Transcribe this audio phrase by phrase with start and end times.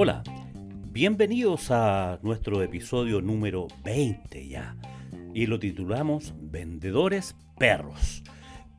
[0.00, 0.22] Hola,
[0.92, 4.76] bienvenidos a nuestro episodio número 20 ya.
[5.34, 8.22] Y lo titulamos Vendedores Perros.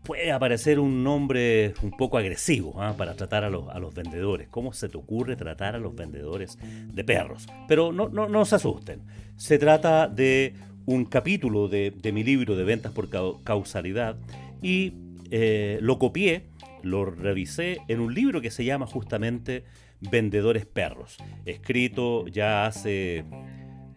[0.05, 2.95] Puede aparecer un nombre un poco agresivo ¿ah?
[2.97, 4.47] para tratar a los, a los, vendedores.
[4.47, 7.47] ¿Cómo se te ocurre tratar a los vendedores de perros?
[7.67, 9.01] Pero no, no, no se asusten.
[9.35, 10.53] Se trata de
[10.85, 13.09] un capítulo de, de mi libro de ventas por
[13.43, 14.15] causalidad
[14.61, 14.93] y
[15.31, 16.45] eh, lo copié,
[16.81, 19.65] lo revisé en un libro que se llama justamente
[20.01, 23.25] Vendedores Perros, escrito ya hace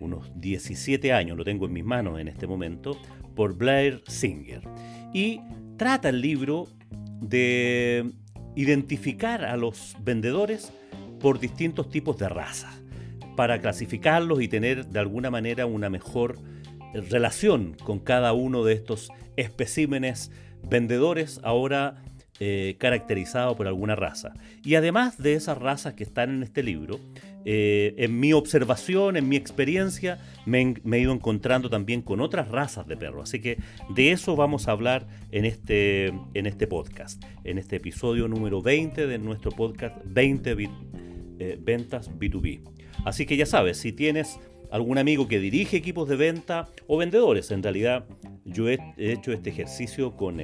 [0.01, 2.98] unos 17 años, lo tengo en mis manos en este momento,
[3.34, 4.62] por Blair Singer.
[5.12, 5.41] Y
[5.77, 6.69] trata el libro
[7.20, 8.11] de
[8.56, 10.73] identificar a los vendedores
[11.20, 12.83] por distintos tipos de razas,
[13.37, 16.39] para clasificarlos y tener de alguna manera una mejor
[16.92, 20.30] relación con cada uno de estos especímenes
[20.69, 22.03] vendedores ahora
[22.45, 24.35] eh, caracterizado por alguna raza.
[24.65, 26.99] Y además de esas razas que están en este libro,
[27.45, 32.89] eh, en mi observación, en mi experiencia, me, he ido encontrando también con otras razas
[32.89, 33.29] de perros.
[33.29, 33.59] Así que
[33.91, 39.06] de eso vamos a hablar en este, en este podcast, en este episodio número 20
[39.06, 40.56] de nuestro podcast 20
[41.39, 42.62] eh, Ventas B2B.
[43.05, 44.41] Así que ya sabes, si tienes
[44.73, 48.05] algún amigo que dirige equipos de venta o vendedores, en realidad
[48.45, 50.41] yo he hecho este ejercicio con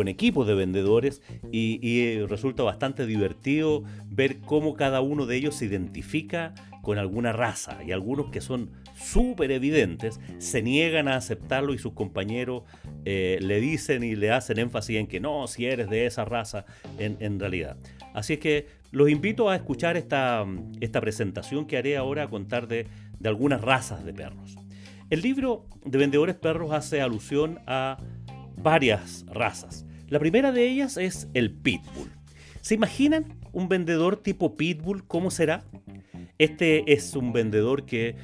[0.00, 1.20] con equipos de vendedores
[1.52, 7.84] y, resulta bastante divertido ver cómo cada uno de ellos se identifica con alguna raza
[7.86, 12.62] y algunos que son súper evidentes se niegan a aceptarlo y sus compañeros
[13.04, 16.64] eh, le dicen y le hacen énfasis en que no, si eres de esa raza
[16.98, 17.76] en, realidad.
[18.14, 20.46] Así es que los invito a escuchar esta,
[20.80, 22.86] esta presentación que haré ahora a contar de,
[23.18, 24.56] de algunas razas de perros.
[25.10, 27.98] El libro de Vendedores Perros hace alusión a
[28.62, 29.84] varias razas.
[30.10, 32.10] La primera de ellas es el pitbull.
[32.62, 35.06] ¿Se imaginan un vendedor tipo pitbull?
[35.06, 35.62] ¿Cómo será?
[36.36, 38.16] Este es un vendedor que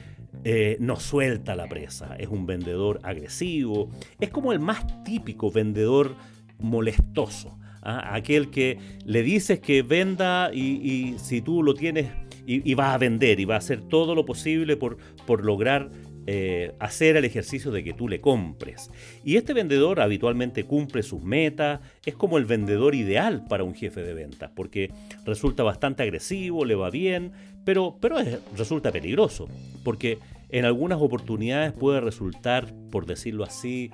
[0.42, 3.88] eh, no suelta la presa, es un vendedor agresivo,
[4.18, 6.16] es como el más típico vendedor
[6.58, 7.56] molestoso.
[7.82, 8.16] ¿ah?
[8.16, 12.10] Aquel que le dices que venda y, si tú lo tienes
[12.48, 15.90] y, va a vender y va a hacer todo lo posible por, por lograr
[16.26, 18.90] eh, hacer el ejercicio de que tú le compres.
[19.24, 24.02] Y este vendedor habitualmente cumple sus metas, es como el vendedor ideal para un jefe
[24.02, 24.90] de ventas, porque
[25.24, 27.32] resulta bastante agresivo, le va bien,
[27.64, 28.16] pero, pero
[28.56, 29.48] resulta peligroso,
[29.84, 30.18] porque
[30.50, 33.90] en algunas oportunidades puede resultar, por decirlo así,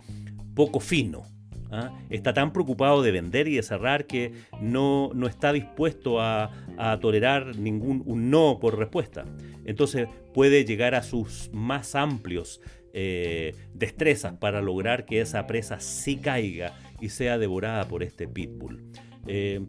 [0.54, 1.25] poco fino.
[1.72, 1.91] ¿Ah?
[2.10, 6.50] Está tan preocupado de vender y de cerrar que no, no está dispuesto a,
[7.00, 9.25] tolerar ningún un no por respuesta.
[9.65, 12.61] Entonces puede llegar a sus más amplios
[12.93, 18.84] eh, destrezas para lograr que esa presa sí caiga y sea devorada por este pitbull.
[19.27, 19.61] Eh,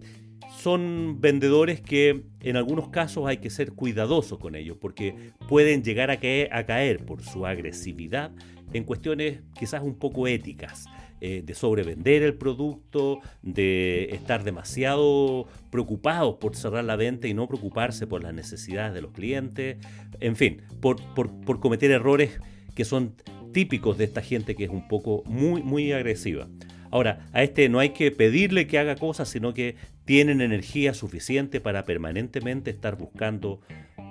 [0.57, 6.11] son vendedores que en algunos casos hay que ser cuidadosos con ellos porque pueden llegar
[6.11, 8.31] a caer por su agresividad
[8.73, 10.85] en cuestiones quizás un poco éticas.
[11.25, 17.47] Eh, de sobrevender el producto, de estar demasiado preocupados por cerrar la venta y no
[17.47, 19.77] preocuparse por las necesidades de los clientes,
[20.19, 22.41] en fin, por, por cometer errores
[22.75, 23.15] que son
[23.53, 26.49] típicos de esta gente que es un poco muy, muy agresiva.
[26.91, 31.61] Ahora, a este no hay que pedirle que haga cosas, sino que tienen energía suficiente
[31.61, 33.61] para permanentemente estar buscando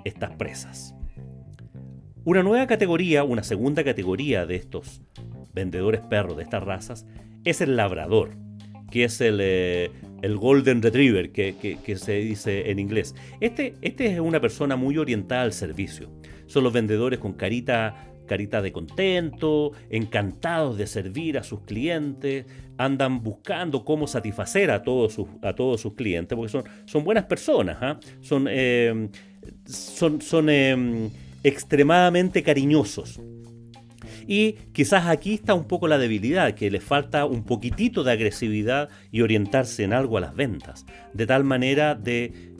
[0.03, 0.95] estas presas.
[2.25, 5.01] Una nueva categoría, una segunda categoría de estos
[5.53, 7.05] vendedores perros de estas razas
[7.45, 8.31] es el labrador,
[8.91, 9.91] que es el, eh,
[10.35, 13.15] golden retriever que, se dice en inglés.
[13.39, 16.09] Este, este es una persona muy orientada al servicio.
[16.45, 22.45] Son los vendedores con carita carita de contento, encantados de servir a sus clientes,
[22.77, 27.25] andan buscando cómo satisfacer a todos sus, a todos sus clientes, porque son, son buenas
[27.25, 27.99] personas, ¿ah?
[28.21, 29.09] son, eh,
[29.65, 31.09] son, son eh,
[31.43, 33.19] extremadamente cariñosos.
[34.27, 38.89] Y quizás aquí está un poco la debilidad, que le falta un poquitito de agresividad
[39.11, 42.51] y orientarse en algo a las ventas, de tal manera de,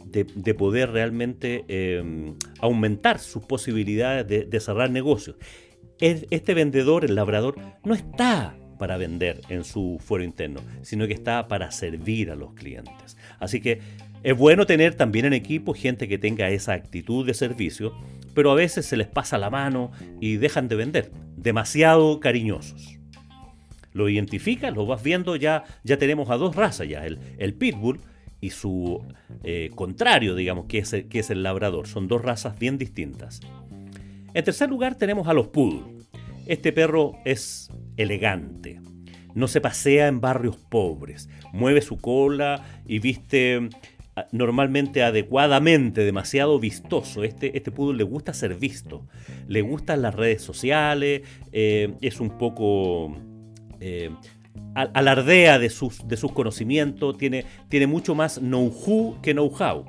[0.57, 5.37] poder realmente em, aumentar sus posibilidades de, cerrar negocios.
[5.99, 11.47] Este vendedor, el labrador, no está para vender en su fuero interno, sino que está
[11.47, 13.15] para servir a los clientes.
[13.39, 13.79] Así que
[14.23, 17.93] es bueno tener también en equipo gente que tenga esa actitud de servicio,
[18.33, 19.91] pero a veces se les pasa la mano
[20.21, 22.97] y dejan de vender, demasiado cariñosos.
[23.91, 27.99] Lo identificas, lo vas viendo, ya, ya tenemos a dos razas ya, el, pitbull
[28.41, 29.05] y su
[29.43, 31.87] eh, contrario, digamos, que es, el, que es el labrador.
[31.87, 33.41] Son dos razas bien distintas.
[34.33, 35.83] En tercer lugar tenemos a los poodle.
[36.47, 38.81] Este perro es elegante,
[39.35, 43.69] no se pasea en barrios pobres, mueve su cola y viste
[44.31, 47.23] normalmente adecuadamente, demasiado vistoso.
[47.23, 49.07] Este, este poodle le gusta ser visto,
[49.47, 51.21] le gustan las redes sociales,
[51.51, 53.15] eh, es un poco...
[53.79, 54.09] Eh,
[54.75, 59.85] alardea de sus, de sus conocimientos, tiene, tiene mucho más know-how que know-how.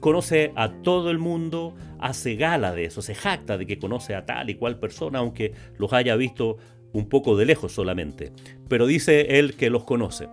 [0.00, 4.24] Conoce a todo el mundo, hace gala de eso, se jacta de que conoce a
[4.24, 6.56] tal y cual persona, aunque los haya visto
[6.92, 8.32] un poco de lejos solamente.
[8.68, 10.28] Pero dice él que los conoce.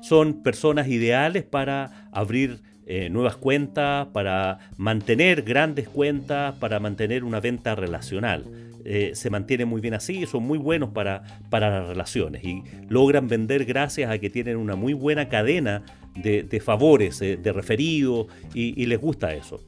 [0.00, 7.40] Son personas ideales para abrir eh, nuevas cuentas, para mantener grandes cuentas, para mantener una
[7.40, 8.44] venta relacional.
[8.84, 13.26] Eh, se mantiene muy bien así, son muy buenos para, para las relaciones y logran
[13.26, 15.82] vender gracias a que tienen una muy buena cadena
[16.14, 19.60] de, favores, eh, de referidos y, y les gusta eso.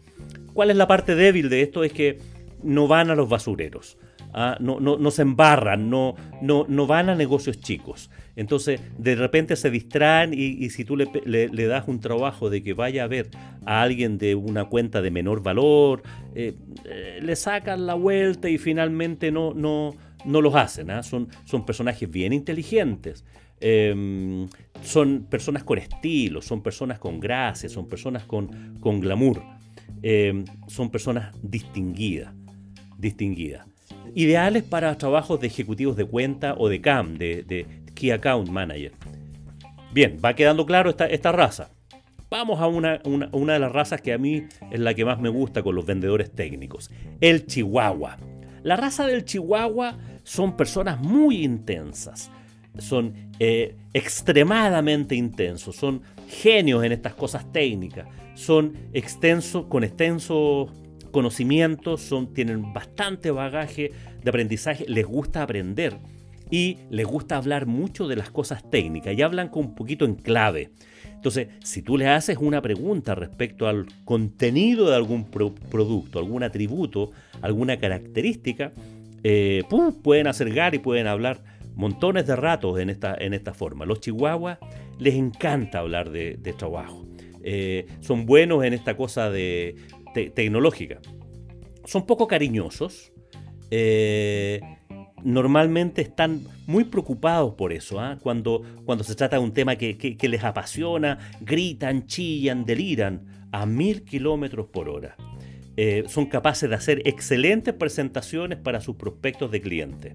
[0.55, 1.83] ¿Cuál es la parte débil de esto?
[1.83, 2.19] Es que
[2.63, 3.99] no van a los basureros.
[4.33, 4.57] ¿Ah?
[4.61, 6.15] no, se embarran, no,
[6.87, 8.11] van a negocios chicos.
[8.37, 13.05] Entonces, de repente se distraen y, si tú le, das un trabajo de que vaya
[13.05, 13.31] a ver
[13.65, 16.03] a alguien de una cuenta de menor valor,
[16.35, 16.55] eh,
[16.85, 19.53] eh, le sacan la vuelta y finalmente no,
[20.25, 20.91] los hacen.
[20.91, 21.03] ¿ah?
[21.03, 23.25] Son, son personajes bien inteligentes.
[23.61, 24.47] Em,
[24.83, 29.43] son personas con estilo, son personas con gracia, son personas con, con glamour,
[30.01, 32.33] em, son personas distinguidas,
[32.97, 33.67] distinguidas
[34.15, 38.93] ideales para trabajos de ejecutivos de cuenta o de CAM, de, Key Account Manager.
[39.93, 41.71] Bien, va quedando claro esta, esta raza.
[42.31, 45.31] Vamos a una, una, de las razas que a mí es la que más me
[45.31, 46.91] gusta con los vendedores técnicos,
[47.21, 48.19] el Chihuahua.
[48.63, 52.31] La raza del Chihuahua son personas muy intensas,
[52.79, 60.71] son eh, extremadamente intensos, son genios en estas cosas técnicas, son extensos, con extensos
[61.09, 65.99] conocimientos, son, tienen bastante bagaje de aprendizaje, les gusta aprender
[66.51, 70.15] y les gusta hablar mucho de las cosas técnicas y hablan con un poquito en
[70.15, 70.71] clave.
[71.15, 77.11] Entonces, si tú le haces una pregunta respecto al contenido de algún producto, algún atributo,
[77.43, 78.73] alguna característica,
[79.25, 79.65] eh,
[80.03, 81.43] pueden acercar y pueden hablar
[81.75, 83.85] montones de ratos en esta, en esta forma.
[83.85, 84.59] Los chihuahuas
[84.99, 87.07] les encanta hablar de, trabajo.
[87.43, 89.77] Eh, son buenos en esta cosa de
[90.13, 91.01] tecnológica.
[91.85, 93.13] Son poco cariñosos.
[93.71, 94.61] Eh,
[95.25, 98.01] normalmente están muy preocupados por eso.
[98.01, 98.19] ¿ah?
[98.21, 104.05] Cuando, cuando se trata de un tema que, les apasiona, gritan, chillan, deliran a mil
[104.05, 105.17] kilómetros por hora.
[105.77, 110.15] Eh, son capaces de hacer excelentes presentaciones para sus prospectos de clientes.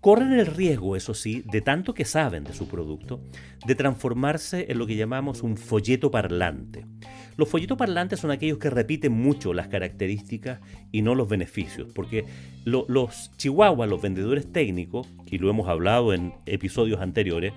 [0.00, 3.22] Corren el riesgo, eso sí, de tanto que saben de su producto,
[3.64, 6.84] de transformarse en lo que llamamos un folleto parlante.
[7.36, 10.60] Los folletos parlantes son aquellos que repiten mucho las características
[10.92, 12.24] y no los beneficios, porque
[12.64, 17.52] los chihuahuas, los vendedores técnicos, y lo hemos hablado en episodios anteriores,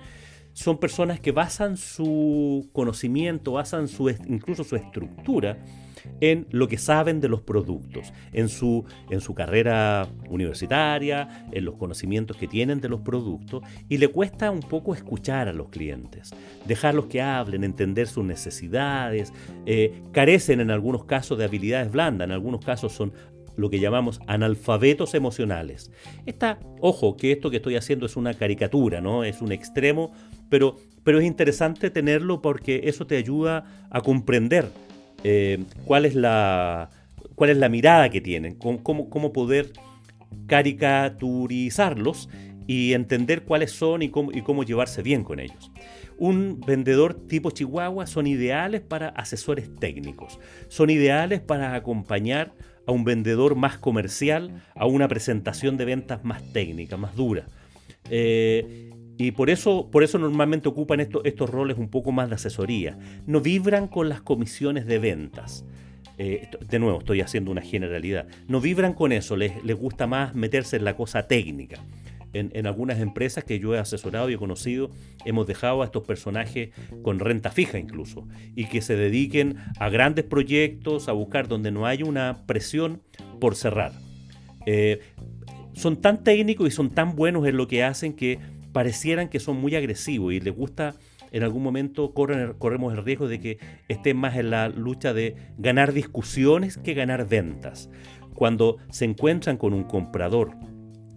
[0.52, 5.58] son personas que basan su conocimiento, basan su, incluso su estructura
[6.20, 11.76] en lo que saben de los productos, en su, en su carrera universitaria, en los
[11.76, 16.34] conocimientos que tienen de los productos, y le cuesta un poco escuchar a los clientes,
[16.66, 19.32] dejarlos que hablen, entender sus necesidades,
[19.66, 23.12] eh, carecen en algunos casos de habilidades blandas, en algunos casos son
[23.58, 25.90] lo que llamamos analfabetos emocionales.
[26.26, 29.24] Esta, ojo, que esto que estoy haciendo es una caricatura, ¿no?
[29.24, 30.12] Es un extremo,
[30.48, 34.70] pero, pero es interesante tenerlo porque eso te ayuda a comprender
[35.24, 36.90] eh, cuál, es la,
[37.34, 39.72] cuál es la mirada que tienen, cómo, cómo poder
[40.46, 42.28] caricaturizarlos
[42.66, 45.72] y entender cuáles son y cómo, y cómo llevarse bien con ellos.
[46.18, 52.52] Un vendedor tipo Chihuahua son ideales para asesores técnicos, son ideales para acompañar
[52.86, 57.46] a un vendedor más comercial a una presentación de ventas más técnica, más dura.
[58.10, 58.87] Eh,
[59.18, 62.96] y por eso, por eso normalmente ocupan estos roles un poco más de asesoría.
[63.26, 65.66] No vibran con las comisiones de ventas.
[66.18, 68.28] Eh, de nuevo, estoy haciendo una generalidad.
[68.46, 71.80] No vibran con eso, les, les gusta más meterse en la cosa técnica.
[72.32, 74.90] En, en, algunas empresas que yo he asesorado y he conocido,
[75.24, 76.70] hemos dejado a estos personajes
[77.02, 81.86] con renta fija incluso, y que se dediquen a grandes proyectos, a buscar donde no
[81.86, 83.00] hay una presión
[83.40, 83.92] por cerrar.
[84.66, 85.00] Eh,
[85.72, 88.38] son tan técnicos y son tan buenos en lo que hacen que
[88.72, 90.94] parecieran que son muy agresivos y les gusta,
[91.30, 93.58] en algún momento corremos el riesgo de que
[93.88, 97.90] estén más en la lucha de ganar discusiones que ganar ventas.
[98.34, 100.52] Cuando se encuentran con un comprador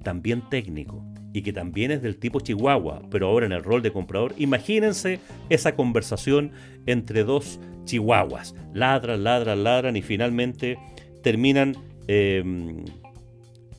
[0.03, 3.93] también técnico y que también es del tipo Chihuahua, pero ahora en el rol de
[3.93, 6.51] comprador, imagínense esa conversación
[6.87, 8.55] entre dos Chihuahuas.
[8.73, 10.77] Ladran, ladran, ladran y finalmente
[11.23, 11.75] terminan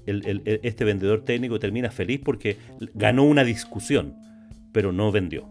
[0.06, 2.56] este vendedor técnico termina feliz porque
[2.94, 4.14] ganó una discusión,
[4.72, 5.48] pero no vendió.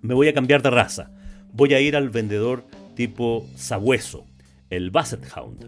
[0.00, 1.10] Me voy a cambiar de raza.
[1.52, 4.26] voy a ir al vendedor tipo sabueso,
[4.70, 5.66] el Basset Hound.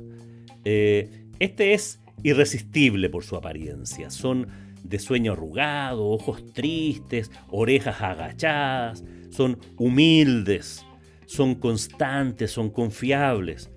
[0.65, 4.11] Eh, este es irresistible por su apariencia.
[4.11, 4.47] Son
[4.83, 9.05] de sueño arrugado, ojos tristes, orejas agachadas.
[9.31, 10.85] Son humildes,
[11.27, 13.71] son constantes, son confiables.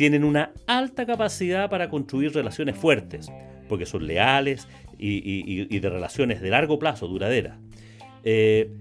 [0.00, 3.30] Tienen una alta capacidad para construir relaciones fuertes,
[3.68, 4.66] porque son leales
[4.98, 7.58] y, de relaciones de largo plazo, duraderas.
[8.24, 8.72] Eh,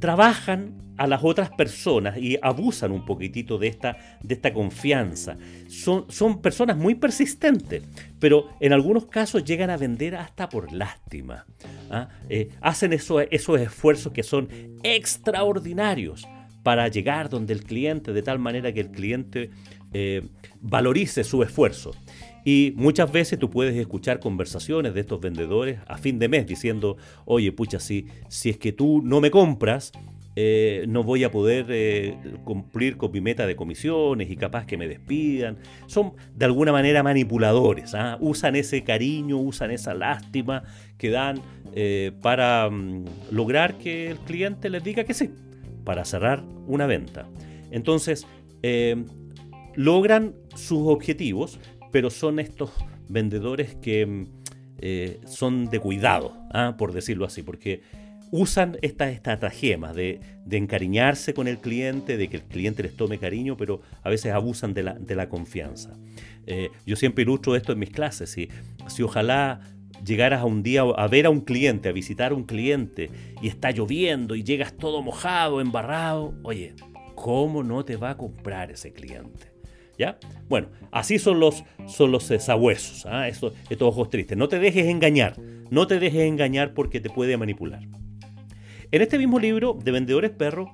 [0.00, 5.36] trabajan a las otras personas y abusan un poquitito de esta, confianza.
[5.68, 7.84] Son, son personas muy persistentes,
[8.18, 11.46] pero en algunos casos llegan a vender hasta por lástima.
[11.92, 12.08] ¿ah?
[12.28, 14.48] Eh, hacen esos esfuerzos que son
[14.82, 16.26] extraordinarios
[16.64, 19.50] para llegar donde el cliente, de tal manera que el cliente
[19.94, 20.22] eh,
[20.60, 21.92] valorice su esfuerzo.
[22.44, 26.96] Y muchas veces tú puedes escuchar conversaciones de estos vendedores a fin de mes diciendo,
[27.24, 29.92] oye, pucha, si, si es que tú no me compras,
[30.34, 34.76] eh, no voy a poder eh, cumplir con mi meta de comisiones y capaz que
[34.76, 35.58] me despidan.
[35.86, 38.18] Son de alguna manera manipuladores, ¿ah?
[38.20, 40.64] usan ese cariño, usan esa lástima
[40.98, 41.40] que dan
[42.20, 45.30] para mm, lograr que el cliente les diga que sí,
[45.84, 47.26] para cerrar una venta.
[47.70, 48.26] Entonces,
[49.76, 51.58] logran sus objetivos,
[51.92, 52.70] pero son estos
[53.08, 54.26] vendedores que mm,
[54.78, 56.74] eh, son de cuidado, ¿ah?
[56.76, 57.82] por decirlo así, porque
[58.30, 63.56] usan estas estratagemas de, encariñarse con el cliente, de que el cliente les tome cariño,
[63.56, 65.96] pero a veces abusan de la, confianza.
[66.46, 69.60] Eh, yo siempre ilustro esto en mis clases, si ojalá
[70.04, 73.48] llegaras a un día a ver a un cliente, a visitar a un cliente, y
[73.48, 76.74] está lloviendo y llegas todo mojado, embarrado, oye,
[77.14, 79.53] ¿cómo no te va a comprar ese cliente?
[80.48, 83.28] Bueno, así son los, son los sabuesos, ¿ah?
[83.28, 84.36] estos, ojos tristes.
[84.36, 85.36] No te dejes engañar,
[85.70, 87.82] no te dejes engañar porque te puede manipular.
[88.90, 90.70] En este mismo libro de Vendedores Perros,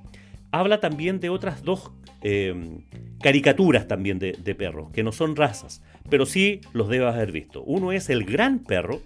[0.51, 2.83] habla también de otras dos em,
[3.21, 7.63] caricaturas también de, de, perros, que no son razas, pero sí los debes haber visto.
[7.63, 9.01] Uno es el gran perro,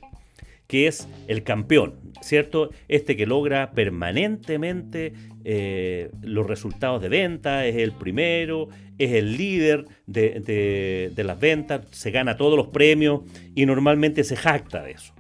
[0.67, 2.69] que es el campeón, ¿cierto?
[2.87, 9.85] Este que logra permanentemente eh, los resultados de venta, es el primero, es el líder
[10.07, 13.21] de, las ventas, se gana todos los premios
[13.53, 15.13] y normalmente se jacta de eso.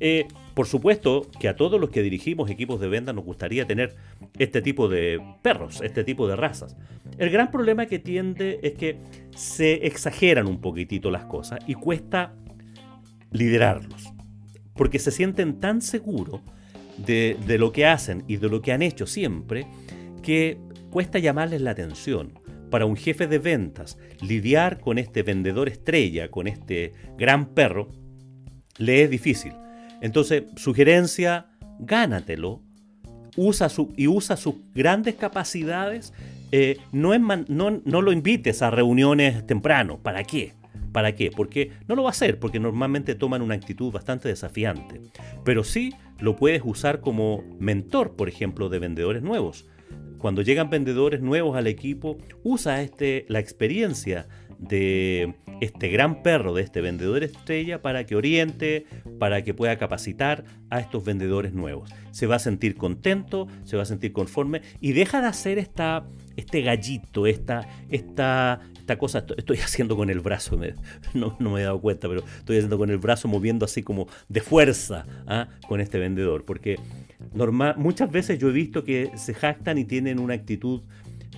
[0.00, 3.94] Eh, por supuesto que a todos los que dirigimos equipos de venta nos gustaría tener
[4.38, 6.76] este tipo de perros, este tipo de razas.
[7.18, 8.96] El gran problema que tiende es que
[9.36, 12.34] se exageran un poquitito las cosas y cuesta
[13.30, 14.17] liderarlos
[14.78, 16.40] porque se sienten tan seguros
[16.96, 19.66] de, lo que hacen y de lo que han hecho siempre,
[20.22, 20.58] que
[20.90, 22.38] cuesta llamarles la atención.
[22.70, 27.88] Para un jefe de ventas, lidiar con este vendedor estrella, con este gran perro,
[28.78, 29.52] le es difícil.
[30.00, 31.46] Entonces, sugerencia,
[31.80, 32.62] gánatelo,
[33.36, 36.12] usa su, y usa sus grandes capacidades.
[36.52, 39.98] Eh, no, no, no lo invites a reuniones temprano.
[39.98, 40.52] ¿Para qué?
[40.92, 41.30] ¿Para qué?
[41.30, 45.00] Porque no lo va a hacer, porque normalmente toman una actitud bastante desafiante.
[45.44, 49.66] Pero sí lo puedes usar como mentor, por ejemplo, de vendedores nuevos.
[50.18, 54.26] Cuando llegan vendedores nuevos al equipo, usa este, la experiencia
[54.58, 58.86] de este gran perro, de este vendedor estrella, para que oriente,
[59.18, 61.90] para que pueda capacitar a estos vendedores nuevos.
[62.10, 66.06] Se va a sentir contento, se va a sentir conforme y deja de hacer esta,
[66.36, 70.58] este gallito, esta, esta, esta cosa, estoy haciendo con el brazo,
[71.14, 74.40] no, me he dado cuenta, pero estoy haciendo con el brazo moviendo así como de
[74.40, 75.48] fuerza ¿ah?
[75.68, 76.80] con este vendedor, porque
[77.34, 80.80] normal, muchas veces yo he visto que se jactan y tienen una actitud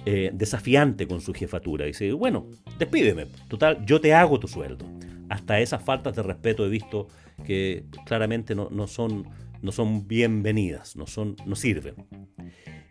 [0.07, 1.87] eh, desafiante con su jefatura.
[1.87, 2.47] Y dice, bueno,
[2.79, 4.87] despídeme, total, yo te hago tu sueldo.
[5.29, 7.09] Hasta esas faltas de respeto he visto
[7.45, 9.25] que claramente no, son,
[9.61, 11.95] no son bienvenidas, no, son, no sirven.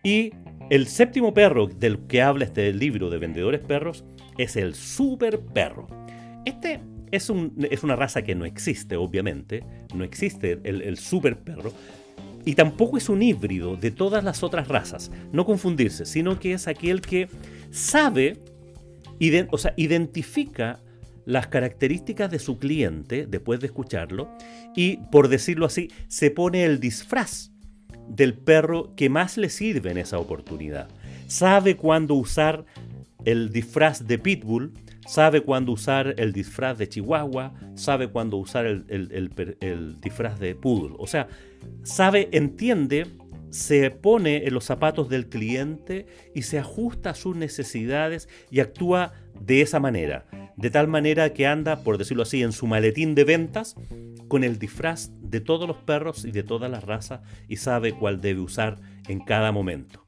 [0.04, 0.32] Y
[0.70, 4.06] el séptimo perro del que habla este libro de vendedores perros
[4.38, 5.88] es el super perro.
[6.46, 6.80] Este
[7.12, 11.74] es, un, es una raza que no existe, obviamente, no existe el, el super perro,
[12.46, 16.68] y tampoco es un híbrido de todas las otras razas, no confundirse, sino que es
[16.68, 17.28] aquel que
[17.72, 18.38] sabe,
[19.52, 20.80] o sea, identifica
[21.26, 24.30] las características de su cliente después de escucharlo
[24.76, 27.52] y, por decirlo así, se pone el disfraz
[28.10, 30.90] del perro que más le sirve en esa oportunidad.
[31.28, 32.66] Sabe cuándo usar
[33.26, 34.74] el disfraz de pitbull,
[35.08, 40.96] sabe cuándo usar el disfraz de chihuahua, sabe cuándo usar el, disfraz de poodle.
[40.98, 41.28] O sea,
[41.84, 43.08] sabe, entiende,
[43.50, 49.14] se pone en los zapatos del cliente y se ajusta a sus necesidades y actúa
[49.40, 50.26] de esa manera.
[50.58, 53.76] De tal manera que anda, por decirlo así, en su maletín de ventas
[54.30, 57.20] con el disfraz de todos los perros y de todas las razas
[57.50, 60.06] y sabe cuál debe usar en cada momento.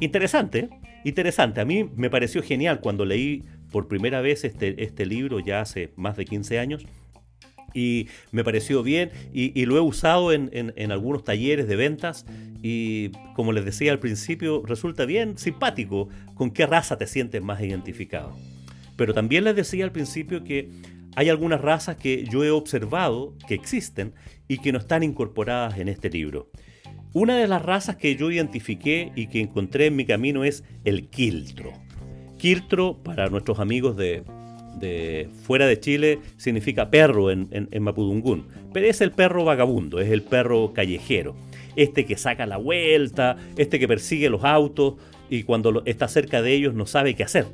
[0.00, 0.70] Interesante,
[1.04, 1.60] interesante.
[1.60, 5.92] A mí me pareció genial cuando leí por primera vez este, este libro ya hace
[5.94, 6.86] más de 15 años
[7.74, 12.26] y me pareció bien y, lo he usado en, en, algunos talleres de ventas
[12.62, 17.60] y como les decía al principio resulta bien simpático con qué raza te sientes más
[17.62, 18.36] identificado.
[18.96, 20.70] Pero también les decía al principio que
[21.14, 24.14] hay algunas razas que yo he observado que existen
[24.48, 26.50] y que no están incorporadas en este libro.
[27.14, 31.08] Una de las razas que yo identifiqué y que encontré en mi camino es el
[31.08, 31.72] quiltro.
[32.38, 34.24] Quiltro, para nuestros amigos de,
[35.42, 40.22] fuera de Chile significa perro en, en, Mapudungún, pero es el perro vagabundo, es el
[40.22, 41.36] perro callejero,
[41.76, 44.94] este que saca la vuelta, este que persigue los autos
[45.28, 47.46] y cuando está cerca de ellos no sabe qué hacer.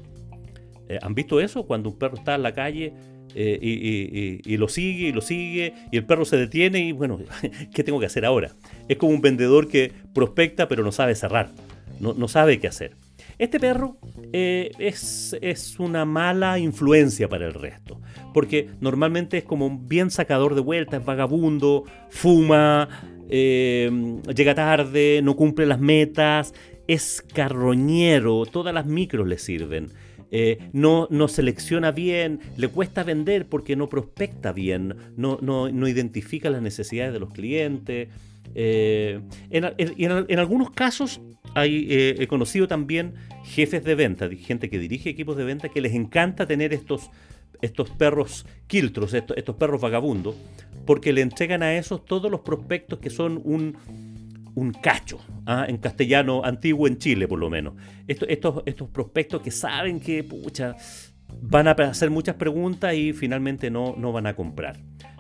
[0.89, 1.67] Eh, ¿Han visto eso?
[1.67, 2.95] Cuando un perro está en la calle
[3.35, 7.19] eh, y, lo sigue y lo sigue y el perro se detiene y bueno,
[7.75, 8.53] ¿qué tengo que hacer ahora?
[8.89, 11.53] Es como un vendedor que prospecta pero no sabe cerrar,
[12.01, 12.97] no, no sabe qué hacer.
[13.39, 13.97] Este perro
[14.33, 18.01] eh, es, una mala influencia para el resto,
[18.35, 22.89] porque normalmente es como un bien sacador de vueltas, es vagabundo, fuma,
[23.31, 26.53] eh, llega tarde, no cumple las metas,
[26.89, 29.93] es carroñero, todas las micros le sirven.
[30.31, 35.89] Eh, no, no, selecciona bien, le cuesta vender porque no prospecta bien, no, no, no
[35.89, 38.09] identifica las necesidades de los clientes.
[38.55, 41.21] en, en, algunos casos
[41.67, 45.95] eh, he conocido también jefes de venta, gente que dirige equipos de venta, que les
[45.95, 47.11] encanta tener estos,
[47.63, 50.37] estos perros quiltros, estos, perros vagabundos,
[50.87, 53.77] porque le entregan a esos todos los prospectos que son un,
[54.59, 55.67] un cacho, ¿ah?
[55.69, 57.75] en castellano antiguo en Chile por lo menos.
[58.07, 60.77] Estos, estos, estos prospectos que saben que pucha,
[61.41, 64.77] van a hacer muchas preguntas y finalmente no, no van a comprar.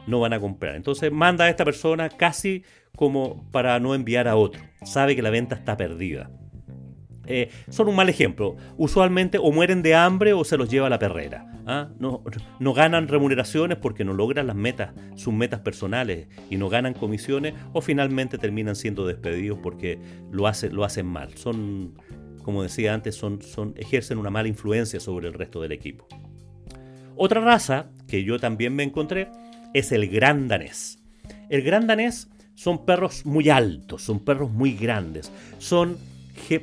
[0.06, 0.74] No van a comprar.
[0.74, 2.64] Entonces manda a esta persona casi
[2.96, 4.62] como para no enviar a otro.
[4.82, 6.30] Sabe que la venta está perdida.
[7.28, 8.56] Eh, son un mal ejemplo.
[8.76, 11.46] Usualmente o mueren de hambre o se los lleva a la perrera.
[11.66, 11.88] ¿ah?
[11.98, 12.24] No,
[12.58, 17.54] no, ganan remuneraciones porque no logran las metas, sus metas personales y no ganan comisiones
[17.72, 19.98] o finalmente terminan siendo despedidos porque
[20.32, 21.36] lo, hace, lo hacen mal.
[21.36, 21.94] Son,
[22.42, 26.06] como decía antes, son, son, ejercen una mala influencia sobre el resto del equipo.
[27.14, 29.28] Otra raza que yo también me encontré
[29.74, 31.02] es el gran danés.
[31.50, 35.96] El gran danés son perros muy altos, son perros muy grandes, son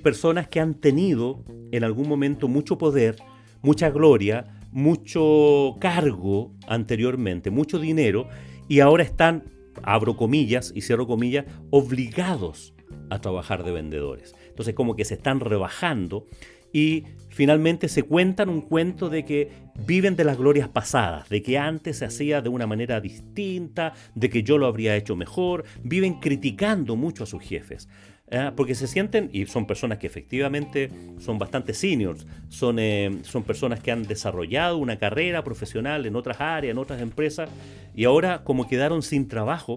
[0.01, 3.17] personas que han tenido en algún momento mucho poder,
[3.61, 8.27] mucha gloria, mucho cargo anteriormente, mucho dinero,
[8.67, 9.43] y ahora están,
[9.83, 12.73] abro comillas y cierro comillas, obligados
[13.09, 14.35] a trabajar de vendedores.
[14.49, 16.25] Entonces como que se están rebajando
[16.73, 19.49] y finalmente se cuentan un cuento de que
[19.85, 24.29] viven de las glorias pasadas, de que antes se hacía de una manera distinta, de
[24.29, 27.87] que yo lo habría hecho mejor, viven criticando mucho a sus jefes.
[28.29, 28.51] ¿Eh?
[28.55, 33.79] porque se sienten, y son personas que efectivamente son bastante seniors, son, eh, son personas
[33.79, 37.49] que han desarrollado una carrera profesional en otras áreas, en otras empresas,
[37.95, 39.75] y ahora como quedaron sin trabajo,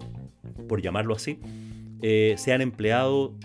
[0.67, 1.39] por llamarlo así,
[2.01, 3.35] eh, se han empleado,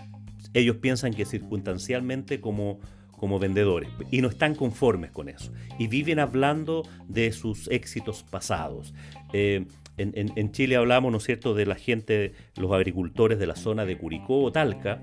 [0.53, 2.79] ellos piensan que circunstancialmente como
[3.17, 8.93] como vendedores y no están conformes con eso y viven hablando de sus éxitos pasados.
[9.33, 9.65] Eh,
[9.97, 13.97] en, Chile hablamos, ¿no es cierto?, de la gente, los agricultores de la zona de
[13.97, 15.01] Curicó o Talca,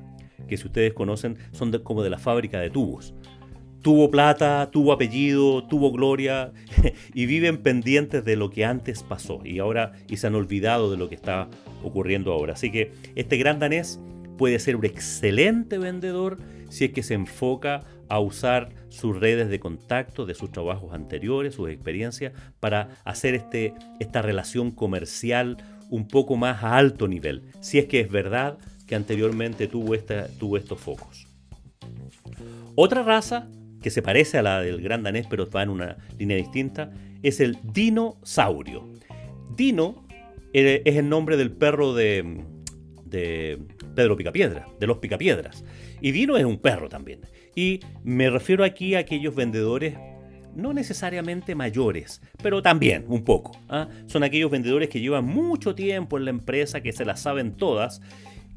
[0.48, 3.14] que si ustedes conocen son como de la fábrica de tubos.
[3.80, 6.52] Tuvo plata, tuvo apellido, tuvo gloria
[7.14, 10.96] y viven pendientes de lo que antes pasó y ahora y se han olvidado de
[10.96, 11.48] lo que está
[11.82, 12.52] ocurriendo ahora.
[12.52, 13.98] Así que este gran danés
[14.38, 16.38] puede ser un excelente vendedor
[16.72, 21.54] si es que se enfoca a usar sus redes de contacto de sus trabajos anteriores,
[21.54, 25.58] sus experiencias, para hacer este, esta relación comercial
[25.90, 28.56] un poco más a alto nivel, si es que es verdad
[28.86, 31.26] que anteriormente tuvo, esta, tuvo estos focos.
[32.74, 33.50] Otra raza
[33.82, 36.90] que se parece a la del gran danés, pero va en una línea distinta,
[37.22, 38.88] es el dinosaurio.
[39.54, 40.06] Dino
[40.54, 42.44] eh, es el nombre del perro de,
[43.04, 43.58] de
[43.94, 45.64] Pedro Picapiedra, de los Picapiedras.
[46.02, 47.20] Y Dino es un perro también.
[47.54, 49.94] Y me refiero aquí a aquellos vendedores
[50.54, 53.52] no necesariamente mayores, pero también un poco.
[53.68, 53.88] ¿ah?
[54.06, 58.02] Son aquellos vendedores que llevan mucho tiempo en la empresa, que se las saben todas,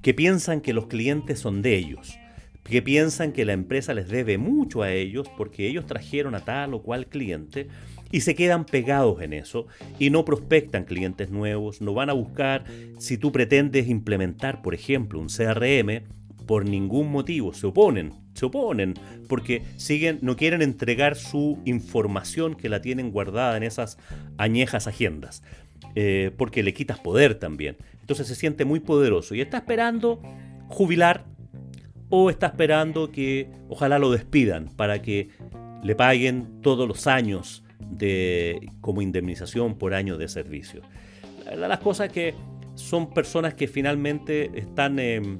[0.01, 2.17] que piensan que los clientes son de ellos,
[2.63, 6.73] que piensan que la empresa les debe mucho a ellos porque ellos trajeron a tal
[6.73, 7.67] o cual cliente
[8.11, 9.67] y se quedan pegados en eso
[9.99, 12.65] y no prospectan clientes nuevos, no van a buscar
[12.97, 16.03] si tú pretendes implementar, por ejemplo, un CRM,
[16.45, 18.93] por ningún motivo se oponen, se oponen
[19.27, 23.97] porque siguen, no quieren entregar su información que la tienen guardada en esas
[24.37, 25.43] añejas agendas,
[25.95, 27.77] eh, porque le quitas poder también.
[28.01, 30.21] Entonces se siente muy poderoso y está esperando
[30.67, 31.25] jubilar
[32.09, 35.29] o está esperando que ojalá lo despidan para que
[35.83, 40.81] le paguen todos los años de, como indemnización por año de servicio.
[41.45, 42.33] La verdad las cosas que
[42.75, 45.39] son personas que finalmente están em,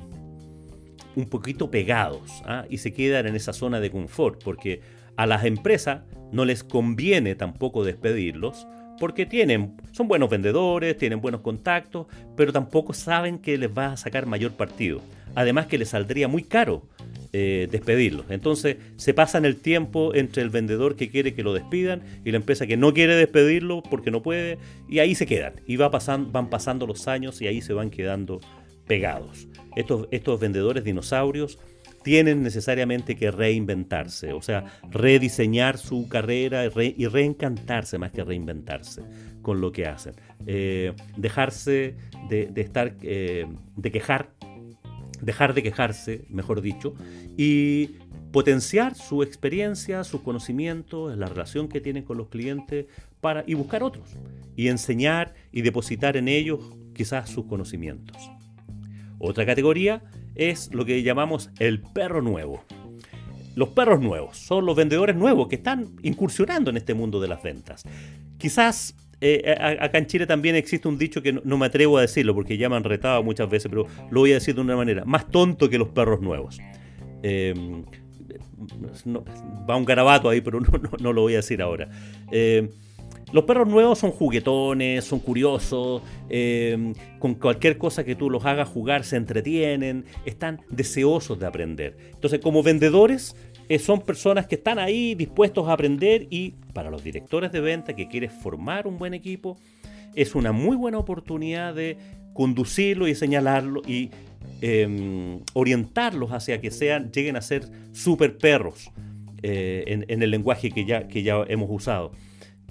[1.15, 2.65] un poquito pegados ¿ah?
[2.69, 4.81] y se quedan en esa zona de confort porque
[5.15, 6.01] a las empresas
[6.31, 8.67] no les conviene tampoco despedirlos
[8.99, 13.97] porque tienen, son buenos vendedores, tienen buenos contactos, pero tampoco saben que les va a
[13.97, 15.01] sacar mayor partido.
[15.35, 16.87] Además que les saldría muy caro
[17.33, 18.27] eh, despedirlos.
[18.29, 22.37] Entonces se pasan el tiempo entre el vendedor que quiere que lo despidan y la
[22.37, 25.55] empresa que no quiere despedirlo porque no puede, y ahí se quedan.
[25.67, 28.39] Y va van pasando los años y ahí se van quedando
[28.87, 29.47] pegados.
[29.75, 31.59] Estos, estos vendedores dinosaurios
[32.05, 39.01] tienen necesariamente que reinventarse, o sea, rediseñar su carrera y reencantarse más que reinventarse
[39.41, 40.13] con lo que hacen.
[40.45, 41.95] Eh, dejarse
[42.29, 44.29] de, estar, eh, de quejar,
[45.19, 46.93] dejar de quejarse, mejor dicho,
[47.37, 47.95] y
[48.31, 52.85] potenciar su experiencia, sus conocimientos, la relación que tienen con los clientes
[53.19, 54.15] para, y buscar otros,
[54.55, 56.59] y enseñar y depositar en ellos
[56.93, 58.29] quizás sus conocimientos.
[59.25, 60.01] Otra categoría
[60.35, 62.63] es lo que llamamos el perro nuevo.
[63.55, 67.41] Los perros nuevos son los vendedores nuevos que están incursionando en este mundo de las
[67.41, 67.83] ventas.
[68.37, 72.35] Quizás eh, acá en Chile también existe un dicho que no, me atrevo a decirlo
[72.35, 75.05] porque ya me han retado muchas veces, pero lo voy a decir de una manera,
[75.05, 76.59] más tonto que los perros nuevos.
[77.23, 77.85] Em,
[79.69, 80.59] va un garabato ahí, pero
[80.99, 81.89] no, lo voy a decir ahora.
[82.31, 82.69] Eh,
[83.35, 88.69] los perros nuevos son juguetones, son curiosos, em, con cualquier cosa que tú los hagas
[88.69, 91.97] jugar se entretienen, están deseosos de aprender.
[92.13, 93.35] Entonces, como vendedores,
[93.67, 97.93] eh, son personas que están ahí dispuestos a aprender y para los directores de venta
[97.93, 99.57] que quieres formar un buen equipo,
[100.13, 101.97] es una muy buena oportunidad de
[102.33, 104.11] conducirlo y señalarlo y
[104.61, 108.91] em, orientarlos hacia que sean, lleguen a ser super perros
[109.43, 112.13] eh, en, en, el lenguaje que ya, que ya hemos usado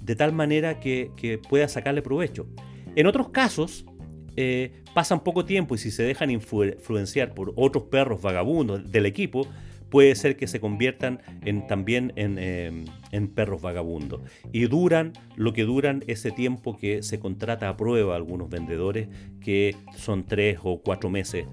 [0.05, 2.47] de tal manera que, pueda sacarle provecho.
[2.95, 3.85] En otros casos,
[4.37, 9.47] eh, pasan poco tiempo y si se dejan influenciar por otros perros vagabundos del equipo,
[9.89, 14.21] puede ser que se conviertan en, también em, en, perros vagabundos.
[14.51, 19.07] Y duran lo que duran ese tiempo que se contrata a prueba algunos vendedores,
[19.41, 21.45] que son tres o cuatro meses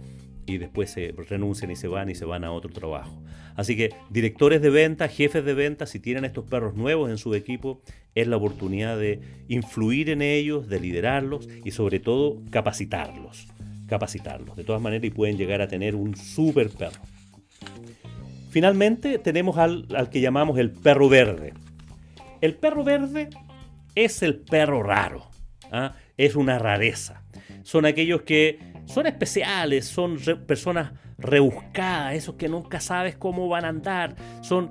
[0.45, 3.23] y después se renuncian y se van y se van a otro trabajo.
[3.57, 7.35] Así que directores de venta, jefes de venta, si tienen estos perros nuevos en su
[7.35, 7.83] equipo,
[8.15, 13.49] es la oportunidad de influir en ellos, de liderarlos y sobre todo capacitarlos.
[13.89, 14.57] Capacitarlos.
[14.57, 17.03] De todas maneras y pueden llegar a tener un super perro.
[18.51, 21.55] Finalmente tenemos al, que llamamos el perro verde.
[22.41, 23.31] El perro verde
[23.95, 25.31] es el perro raro.
[25.71, 25.95] ¿ah?
[26.17, 27.23] Es una rareza.
[27.63, 33.69] Son aquellos que son especiales, son personas rebuscadas, esos que nunca sabes cómo van a
[33.69, 34.71] andar, son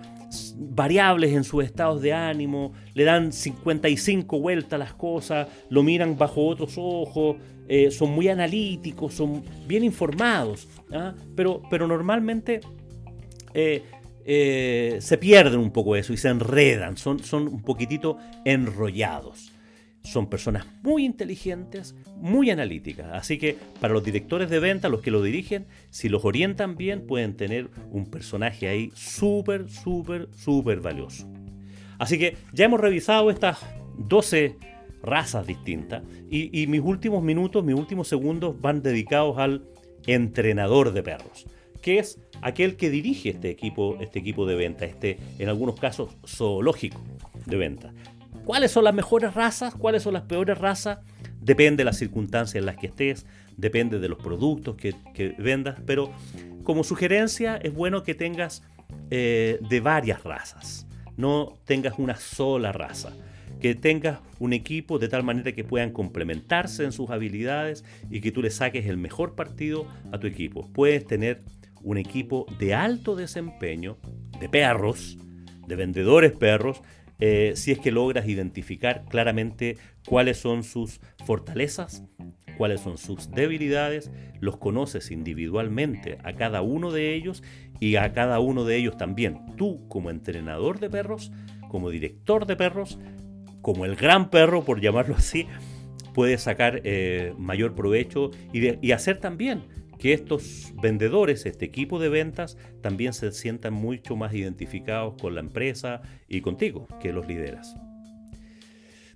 [0.57, 6.17] variables en sus estados de ánimo, le dan 55 vueltas a las cosas, lo miran
[6.17, 11.13] bajo otros ojos, eh, son muy analíticos, son bien informados, ¿ah?
[11.35, 12.61] pero, pero normalmente
[13.53, 13.83] eh,
[14.25, 19.50] eh, se pierden un poco eso y se enredan, son, son un poquitito enrollados
[20.03, 23.07] son personas muy inteligentes, muy analíticas.
[23.13, 27.05] Así que para los directores de venta, los que lo dirigen, si los orientan bien,
[27.05, 31.27] pueden tener un personaje ahí súper, súper, súper valioso.
[31.99, 33.59] Así que ya hemos revisado estas
[33.97, 34.57] 12
[35.03, 39.63] razas distintas y, mis últimos minutos, mis últimos segundos van dedicados al
[40.07, 41.45] entrenador de perros,
[41.81, 46.15] que es aquel que dirige este equipo, este equipo de venta, este en algunos casos
[46.25, 47.01] zoológico
[47.45, 47.93] de venta.
[48.45, 49.75] ¿Cuáles son las mejores razas?
[49.75, 50.99] ¿Cuáles son las peores razas?
[51.39, 53.25] Depende de las circunstancias en las que estés,
[53.57, 56.11] depende de los productos que, vendas, pero
[56.63, 58.63] como sugerencia es bueno que tengas
[59.09, 63.11] eh, de varias razas, no tengas una sola raza,
[63.59, 68.31] que tengas un equipo de tal manera que puedan complementarse en sus habilidades y que
[68.31, 70.69] tú le saques el mejor partido a tu equipo.
[70.73, 71.41] Puedes tener
[71.83, 73.97] un equipo de alto desempeño,
[74.39, 75.17] de perros,
[75.67, 76.81] de vendedores perros,
[77.21, 82.03] eh, si es que logras identificar claramente cuáles son sus fortalezas,
[82.57, 87.43] cuáles son sus debilidades, los conoces individualmente a cada uno de ellos
[87.79, 89.39] y a cada uno de ellos también.
[89.55, 91.31] Tú como entrenador de perros,
[91.69, 92.97] como director de perros,
[93.61, 95.45] como el gran perro, por llamarlo así,
[96.13, 99.61] puedes sacar eh, mayor provecho y, y hacer también
[100.01, 105.41] que estos vendedores, este equipo de ventas, también se sientan mucho más identificados con la
[105.41, 107.75] empresa y contigo, que los lideras.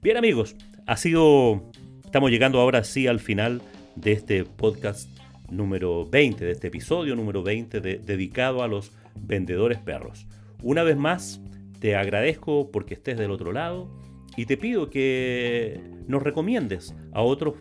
[0.04, 1.72] Bien amigos, ha sido,
[2.04, 3.64] estamos llegando ahora sí al final
[3.96, 5.10] de este podcast
[5.50, 10.28] número 20, de este episodio número 20 dedicado a los vendedores perros.
[10.62, 11.42] Una vez más,
[11.80, 13.90] te agradezco porque estés del otro lado
[14.38, 17.56] y te pido que nos recomiendes a otros,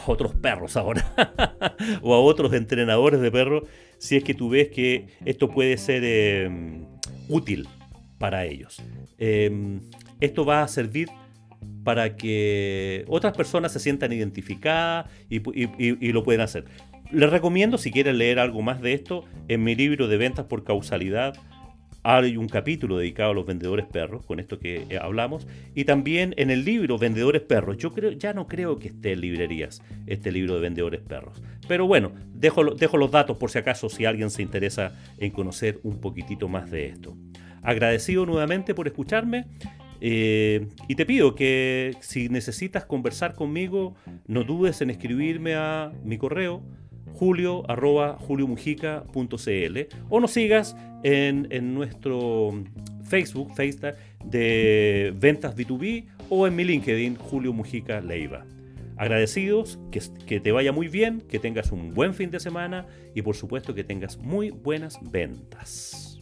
[0.06, 1.04] otros perros ahora
[2.02, 3.64] o a otros entrenadores de perros
[3.98, 6.84] si es que tú ves que esto puede ser em,
[7.28, 7.68] útil
[8.18, 8.82] para ellos.
[9.18, 9.80] Em,
[10.20, 11.08] esto va a servir
[11.84, 15.42] para que otras personas se sientan identificadas y,
[15.78, 16.64] y, lo pueden hacer.
[17.10, 20.64] Les recomiendo, si quieren leer algo más de esto, en mi libro de ventas por
[20.64, 21.34] causalidad
[22.04, 26.34] hay un capítulo dedicado a los vendedores perros, con esto que eh, hablamos, y también
[26.36, 27.78] en el libro Vendedores Perros.
[27.78, 31.42] Yo creo, ya no creo que esté en librerías este libro de Vendedores Perros.
[31.66, 35.80] Pero bueno, dejo, dejo los datos por si acaso si alguien se interesa en conocer
[35.82, 37.16] un poquitito más de esto.
[37.62, 39.46] Agradecido nuevamente por escucharme.
[40.02, 43.94] Eh, y te pido que si necesitas conversar conmigo,
[44.26, 46.62] no dudes en escribirme a mi correo
[47.14, 49.78] julio arroba juliomujica.cl
[50.10, 52.52] o nos sigas en, en nuestro
[53.04, 58.44] Facebook, Facebook de Ventas B2B o en mi LinkedIn Julio Mujica Leiva.
[58.96, 63.22] Agradecidos, que, que te vaya muy bien, que tengas un buen fin de semana y
[63.22, 66.20] por supuesto que tengas muy buenas ventas.